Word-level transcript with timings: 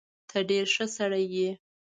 ته 0.29 0.37
ډېر 0.49 0.65
ښه 0.73 0.85
سړی 0.97 1.23
يې. 1.35 1.49